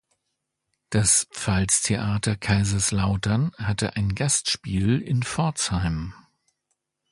Das 0.89 1.27
Pfalztheater 1.31 2.35
Kaiserslautern 2.35 3.51
hatte 3.59 3.95
ein 3.97 4.15
Gastspiel 4.15 4.99
in 4.99 5.21
Pforzheim. 5.21 6.15